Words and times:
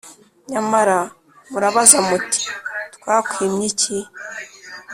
Nyamara 0.51 0.97
murabaza 1.51 1.99
muti 2.09 2.43
‘Twakwimye 2.95 3.65
iki? 3.71 3.97